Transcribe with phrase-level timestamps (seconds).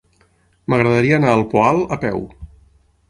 [0.73, 2.25] M'agradaria anar al Poal a peu.